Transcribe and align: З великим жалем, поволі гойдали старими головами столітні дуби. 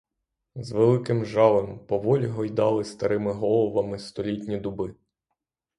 З 0.55 0.71
великим 0.71 1.25
жалем, 1.25 1.79
поволі 1.87 2.25
гойдали 2.27 2.83
старими 2.83 3.31
головами 3.31 3.99
столітні 3.99 4.57
дуби. 4.57 4.95